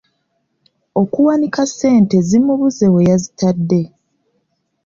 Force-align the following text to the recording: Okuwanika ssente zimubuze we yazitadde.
Okuwanika 1.01 1.61
ssente 1.69 2.17
zimubuze 2.27 2.85
we 2.93 3.01
yazitadde. 3.09 3.81